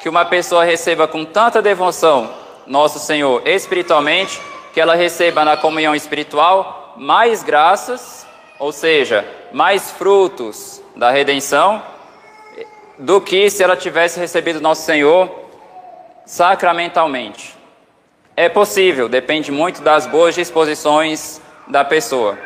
que 0.00 0.08
uma 0.08 0.24
pessoa 0.24 0.64
receba 0.64 1.06
com 1.06 1.22
tanta 1.22 1.60
devoção 1.60 2.32
nosso 2.66 2.98
Senhor 2.98 3.46
espiritualmente, 3.46 4.40
que 4.72 4.80
ela 4.80 4.94
receba 4.94 5.44
na 5.44 5.54
comunhão 5.54 5.94
espiritual 5.94 6.81
mais 6.96 7.42
graças, 7.42 8.26
ou 8.58 8.72
seja, 8.72 9.26
mais 9.52 9.90
frutos 9.90 10.82
da 10.94 11.10
redenção, 11.10 11.82
do 12.98 13.20
que 13.20 13.50
se 13.50 13.62
ela 13.62 13.76
tivesse 13.76 14.20
recebido 14.20 14.60
nosso 14.60 14.82
Senhor 14.82 15.30
sacramentalmente. 16.24 17.56
É 18.36 18.48
possível, 18.48 19.08
depende 19.08 19.50
muito 19.50 19.82
das 19.82 20.06
boas 20.06 20.34
disposições 20.34 21.40
da 21.66 21.84
pessoa. 21.84 22.38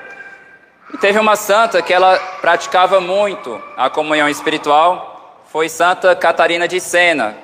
E 0.92 0.98
teve 0.98 1.18
uma 1.18 1.36
santa 1.36 1.82
que 1.82 1.92
ela 1.92 2.16
praticava 2.40 3.00
muito 3.00 3.60
a 3.76 3.90
comunhão 3.90 4.28
espiritual, 4.28 5.42
foi 5.46 5.68
Santa 5.68 6.14
Catarina 6.14 6.66
de 6.66 6.80
Sena, 6.80 7.36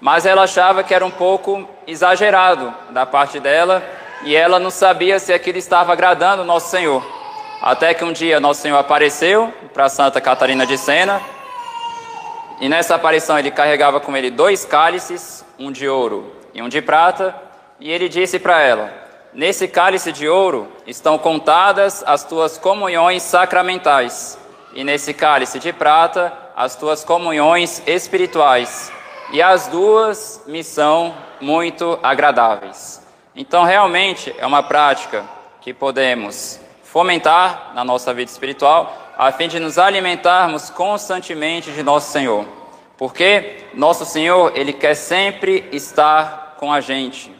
mas 0.00 0.26
ela 0.26 0.42
achava 0.42 0.82
que 0.82 0.94
era 0.94 1.04
um 1.04 1.10
pouco 1.10 1.68
exagerado 1.86 2.74
da 2.90 3.06
parte 3.06 3.40
dela 3.40 3.82
e 4.22 4.34
ela 4.34 4.58
não 4.58 4.70
sabia 4.70 5.18
se 5.18 5.32
aquilo 5.32 5.58
estava 5.58 5.92
agradando 5.92 6.44
nosso 6.44 6.70
Senhor. 6.70 7.04
Até 7.60 7.94
que 7.94 8.04
um 8.04 8.12
dia 8.12 8.40
nosso 8.40 8.62
Senhor 8.62 8.78
apareceu 8.78 9.52
para 9.72 9.88
Santa 9.88 10.20
Catarina 10.20 10.66
de 10.66 10.76
Sena 10.76 11.20
e 12.60 12.68
nessa 12.68 12.94
aparição 12.94 13.38
ele 13.38 13.50
carregava 13.50 14.00
com 14.00 14.16
ele 14.16 14.30
dois 14.30 14.64
cálices, 14.64 15.44
um 15.58 15.70
de 15.70 15.86
ouro 15.88 16.32
e 16.54 16.62
um 16.62 16.68
de 16.68 16.80
prata, 16.80 17.34
e 17.78 17.90
ele 17.90 18.08
disse 18.08 18.38
para 18.38 18.62
ela: 18.62 18.90
Nesse 19.32 19.68
cálice 19.68 20.10
de 20.10 20.26
ouro 20.26 20.66
estão 20.86 21.18
contadas 21.18 22.02
as 22.06 22.24
tuas 22.24 22.56
comunhões 22.56 23.22
sacramentais, 23.22 24.38
e 24.72 24.82
nesse 24.82 25.12
cálice 25.12 25.58
de 25.58 25.72
prata 25.72 26.32
as 26.56 26.74
tuas 26.74 27.04
comunhões 27.04 27.82
espirituais, 27.86 28.90
e 29.30 29.42
as 29.42 29.66
duas 29.68 30.42
me 30.46 30.64
são 30.64 31.14
muito 31.38 31.98
agradáveis. 32.02 33.05
Então, 33.36 33.64
realmente 33.64 34.34
é 34.38 34.46
uma 34.46 34.62
prática 34.62 35.22
que 35.60 35.74
podemos 35.74 36.58
fomentar 36.82 37.72
na 37.74 37.84
nossa 37.84 38.14
vida 38.14 38.30
espiritual, 38.30 38.96
a 39.18 39.30
fim 39.30 39.46
de 39.46 39.60
nos 39.60 39.76
alimentarmos 39.76 40.70
constantemente 40.70 41.70
de 41.70 41.82
nosso 41.82 42.10
Senhor. 42.10 42.46
Porque 42.96 43.64
nosso 43.74 44.06
Senhor, 44.06 44.52
ele 44.56 44.72
quer 44.72 44.94
sempre 44.94 45.68
estar 45.70 46.56
com 46.58 46.72
a 46.72 46.80
gente. 46.80 47.30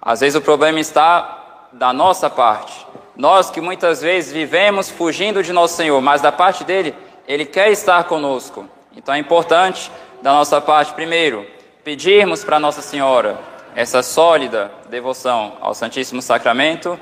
Às 0.00 0.20
vezes 0.20 0.34
o 0.34 0.40
problema 0.40 0.80
está 0.80 1.66
da 1.72 1.92
nossa 1.92 2.30
parte. 2.30 2.86
Nós 3.14 3.50
que 3.50 3.60
muitas 3.60 4.00
vezes 4.00 4.32
vivemos 4.32 4.88
fugindo 4.88 5.42
de 5.42 5.52
nosso 5.52 5.76
Senhor, 5.76 6.00
mas 6.00 6.22
da 6.22 6.32
parte 6.32 6.64
dele, 6.64 6.94
ele 7.28 7.44
quer 7.44 7.70
estar 7.70 8.04
conosco. 8.04 8.66
Então 8.96 9.14
é 9.14 9.18
importante 9.18 9.92
da 10.22 10.32
nossa 10.32 10.58
parte, 10.58 10.94
primeiro, 10.94 11.46
pedirmos 11.82 12.42
para 12.42 12.58
Nossa 12.58 12.80
Senhora 12.80 13.38
essa 13.74 14.02
sólida 14.02 14.70
devoção 14.88 15.56
ao 15.60 15.74
Santíssimo 15.74 16.22
Sacramento 16.22 16.98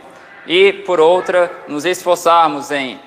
e, 0.47 0.73
por 0.73 1.01
outra, 1.01 1.51
nos 1.69 1.85
esforçarmos 1.85 2.71
em 2.71 2.99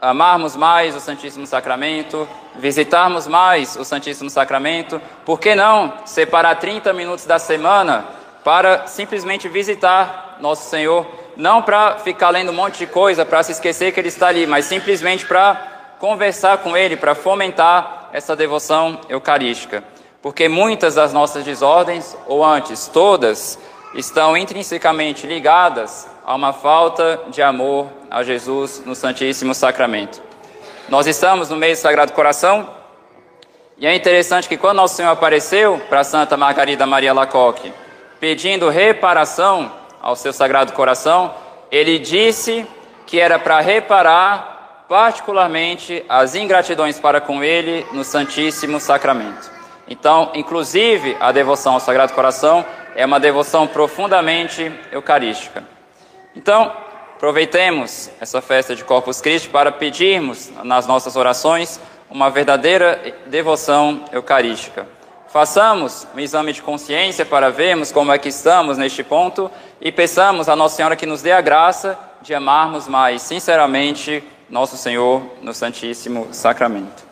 amarmos 0.00 0.56
mais 0.56 0.96
o 0.96 1.00
Santíssimo 1.00 1.46
Sacramento, 1.46 2.28
visitarmos 2.56 3.28
mais 3.28 3.76
o 3.76 3.84
Santíssimo 3.84 4.28
Sacramento, 4.28 5.00
por 5.24 5.38
que 5.38 5.54
não 5.54 5.92
separar 6.04 6.56
30 6.56 6.92
minutos 6.92 7.24
da 7.24 7.38
semana 7.38 8.04
para 8.42 8.88
simplesmente 8.88 9.48
visitar 9.48 10.38
nosso 10.40 10.68
Senhor, 10.68 11.06
não 11.36 11.62
para 11.62 11.98
ficar 11.98 12.30
lendo 12.30 12.50
um 12.50 12.54
monte 12.54 12.78
de 12.78 12.86
coisa, 12.86 13.24
para 13.24 13.44
se 13.44 13.52
esquecer 13.52 13.92
que 13.92 14.00
Ele 14.00 14.08
está 14.08 14.26
ali, 14.26 14.44
mas 14.44 14.64
simplesmente 14.64 15.24
para 15.24 15.54
conversar 16.00 16.58
com 16.58 16.76
Ele, 16.76 16.96
para 16.96 17.14
fomentar 17.14 18.10
essa 18.12 18.34
devoção 18.34 19.00
eucarística. 19.08 19.84
Porque 20.22 20.48
muitas 20.48 20.94
das 20.94 21.12
nossas 21.12 21.44
desordens, 21.44 22.16
ou 22.26 22.44
antes, 22.44 22.86
todas, 22.86 23.58
estão 23.94 24.36
intrinsecamente 24.36 25.26
ligadas 25.26 26.08
a 26.24 26.34
uma 26.34 26.52
falta 26.52 27.20
de 27.28 27.42
amor 27.42 27.88
a 28.08 28.22
Jesus 28.22 28.82
no 28.86 28.94
Santíssimo 28.94 29.54
Sacramento. 29.54 30.22
Nós 30.88 31.06
estamos 31.06 31.50
no 31.50 31.56
meio 31.56 31.74
do 31.74 31.78
Sagrado 31.78 32.12
Coração 32.12 32.68
e 33.76 33.86
é 33.86 33.94
interessante 33.94 34.48
que 34.48 34.56
quando 34.56 34.76
Nosso 34.76 34.94
Senhor 34.94 35.10
apareceu 35.10 35.80
para 35.88 36.04
Santa 36.04 36.36
Margarida 36.36 36.86
Maria 36.86 37.12
Lacoque, 37.12 37.72
pedindo 38.20 38.68
reparação 38.68 39.72
ao 40.00 40.14
seu 40.14 40.32
Sagrado 40.32 40.72
Coração, 40.72 41.34
ele 41.70 41.98
disse 41.98 42.64
que 43.06 43.18
era 43.18 43.38
para 43.38 43.60
reparar 43.60 44.84
particularmente 44.88 46.04
as 46.08 46.34
ingratidões 46.34 47.00
para 47.00 47.20
com 47.20 47.42
ele 47.42 47.84
no 47.92 48.04
Santíssimo 48.04 48.78
Sacramento. 48.78 49.61
Então, 49.88 50.30
inclusive, 50.34 51.16
a 51.20 51.32
devoção 51.32 51.74
ao 51.74 51.80
Sagrado 51.80 52.12
Coração 52.12 52.64
é 52.94 53.04
uma 53.04 53.18
devoção 53.18 53.66
profundamente 53.66 54.72
eucarística. 54.90 55.64
Então, 56.34 56.72
aproveitemos 57.16 58.10
essa 58.20 58.40
festa 58.40 58.74
de 58.74 58.84
Corpus 58.84 59.20
Christi 59.20 59.48
para 59.48 59.72
pedirmos 59.72 60.50
nas 60.62 60.86
nossas 60.86 61.16
orações 61.16 61.80
uma 62.10 62.30
verdadeira 62.30 63.00
devoção 63.26 64.04
eucarística. 64.12 64.86
Façamos 65.28 66.06
um 66.14 66.20
exame 66.20 66.52
de 66.52 66.60
consciência 66.60 67.24
para 67.24 67.50
vermos 67.50 67.90
como 67.90 68.12
é 68.12 68.18
que 68.18 68.28
estamos 68.28 68.76
neste 68.76 69.02
ponto 69.02 69.50
e 69.80 69.90
peçamos 69.90 70.46
a 70.46 70.54
Nossa 70.54 70.76
Senhora 70.76 70.94
que 70.94 71.06
nos 71.06 71.22
dê 71.22 71.32
a 71.32 71.40
graça 71.40 71.98
de 72.20 72.34
amarmos 72.34 72.86
mais 72.86 73.22
sinceramente 73.22 74.22
nosso 74.50 74.76
Senhor 74.76 75.22
no 75.40 75.54
Santíssimo 75.54 76.28
Sacramento. 76.32 77.11